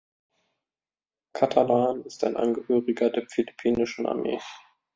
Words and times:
Catalan 1.33 2.03
ist 2.05 2.23
ein 2.23 2.35
Angehöriger 2.35 3.11
der 3.11 3.27
philippinischen 3.29 4.07
Armee. 4.07 4.39